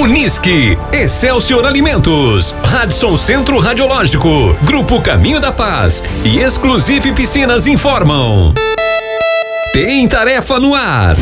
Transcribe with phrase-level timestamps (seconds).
[0.00, 8.54] Unisque, Excelsior Alimentos, Radisson Centro Radiológico, Grupo Caminho da Paz e Exclusive Piscinas informam.
[9.74, 11.16] Tem tarefa no ar.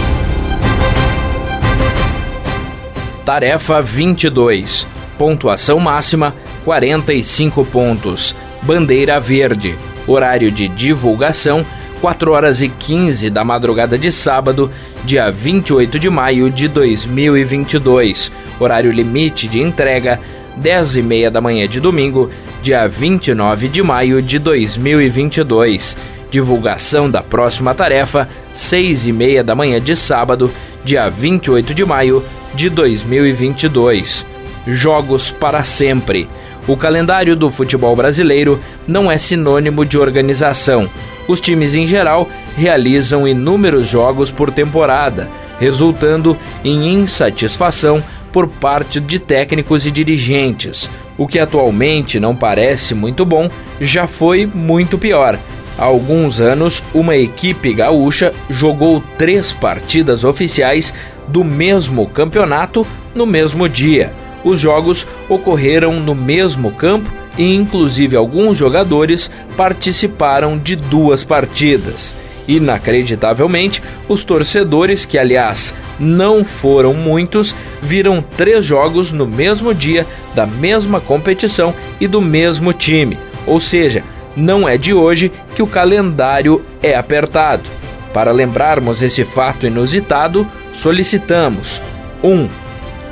[3.24, 4.86] Tarefa 22.
[5.18, 6.32] Pontuação máxima
[6.64, 8.36] 45 pontos.
[8.62, 9.76] Bandeira verde.
[10.06, 11.66] Horário de divulgação
[12.00, 14.70] 4 horas e 15 da madrugada de sábado,
[15.04, 18.30] dia 28 de maio de 2022.
[18.60, 20.20] Horário limite de entrega
[20.56, 22.30] 10 e meia da manhã de domingo,
[22.62, 25.96] dia 29 de maio de 2022.
[26.30, 30.50] Divulgação da próxima tarefa, 6 e meia da manhã de sábado,
[30.84, 32.22] dia 28 de maio
[32.54, 34.26] de 2022.
[34.66, 36.28] Jogos para sempre.
[36.66, 40.88] O calendário do futebol brasileiro não é sinônimo de organização.
[41.28, 49.18] Os times em geral realizam inúmeros jogos por temporada, resultando em insatisfação por parte de
[49.18, 50.88] técnicos e dirigentes.
[51.18, 55.38] O que atualmente não parece muito bom já foi muito pior.
[55.76, 60.94] Há alguns anos, uma equipe gaúcha jogou três partidas oficiais
[61.28, 64.12] do mesmo campeonato no mesmo dia.
[64.42, 72.14] Os jogos ocorreram no mesmo campo e, inclusive, alguns jogadores participaram de duas partidas.
[72.48, 80.46] Inacreditavelmente, os torcedores, que aliás não foram muitos, viram três jogos no mesmo dia, da
[80.46, 83.18] mesma competição e do mesmo time.
[83.46, 84.02] Ou seja,
[84.34, 87.68] não é de hoje que o calendário é apertado.
[88.12, 91.82] Para lembrarmos esse fato inusitado, solicitamos
[92.22, 92.30] 1.
[92.30, 92.48] Um,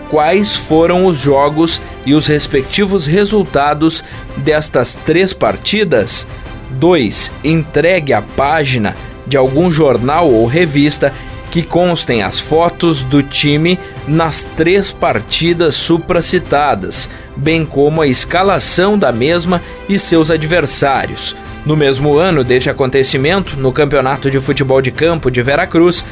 [0.09, 4.03] quais foram os jogos e os respectivos resultados
[4.37, 6.27] destas três partidas.
[6.71, 7.33] 2.
[7.45, 11.13] Entregue a página de algum jornal ou revista
[11.51, 19.11] que constem as fotos do time nas três partidas supracitadas, bem como a escalação da
[19.11, 21.35] mesma e seus adversários.
[21.67, 26.05] No mesmo ano deste acontecimento, no Campeonato de Futebol de Campo de Veracruz,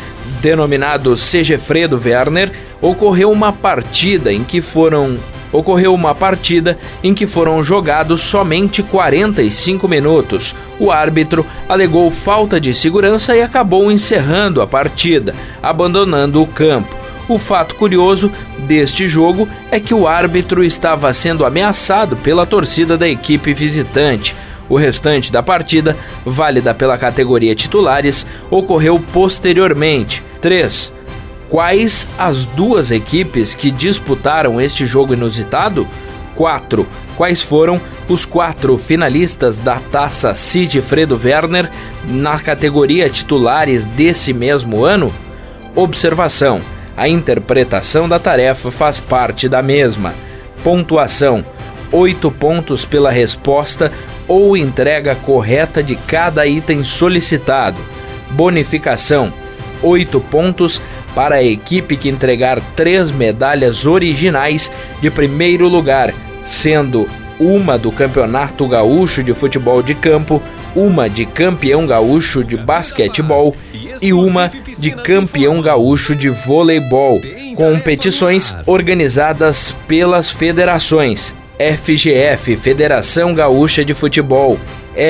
[0.43, 2.51] denominado Segefredo Werner,
[2.83, 5.17] ocorreu uma partida em que foram
[5.53, 10.57] ocorreu uma partida em que foram jogados somente 45 minutos.
[10.81, 16.97] O árbitro alegou falta de segurança e acabou encerrando a partida, abandonando o campo.
[17.29, 18.33] O fato curioso
[18.67, 24.35] deste jogo é que o árbitro estava sendo ameaçado pela torcida da equipe visitante.
[24.69, 30.23] O restante da partida, válida pela categoria titulares, ocorreu posteriormente.
[30.41, 30.93] 3.
[31.49, 35.87] Quais as duas equipes que disputaram este jogo inusitado?
[36.35, 36.87] 4.
[37.17, 41.71] Quais foram os quatro finalistas da taça Cid Fredo Werner
[42.05, 45.13] na categoria titulares desse mesmo ano?
[45.77, 46.61] Observação:
[46.97, 50.15] a interpretação da tarefa faz parte da mesma.
[50.65, 51.45] Pontuação:
[51.93, 53.93] 8 pontos pela resposta
[54.27, 57.79] ou entrega correta de cada item solicitado.
[58.31, 59.33] Bonificação:
[59.83, 60.81] 8 pontos
[61.15, 66.13] para a equipe que entregar três medalhas originais de primeiro lugar,
[66.45, 67.09] sendo
[67.39, 70.43] uma do Campeonato Gaúcho de Futebol de Campo,
[70.75, 73.55] uma de Campeão Gaúcho de Basquetebol
[74.01, 77.21] e uma de Campeão Gaúcho de Voleibol,
[77.57, 84.59] competições organizadas pelas federações FGF Federação Gaúcha de Futebol,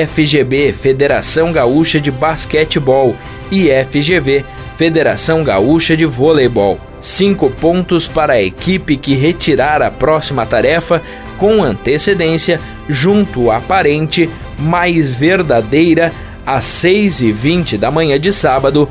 [0.07, 3.15] FGB Federação Gaúcha de Basquetebol
[3.51, 4.45] e FGV
[4.75, 6.79] Federação Gaúcha de Voleibol.
[6.99, 11.01] Cinco pontos para a equipe que retirar a próxima tarefa
[11.37, 16.11] com antecedência, junto à parente mais verdadeira,
[16.45, 18.87] às 6h20 da manhã de sábado,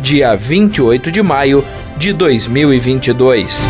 [0.00, 1.64] dia 28 de maio
[1.96, 3.68] de 2022.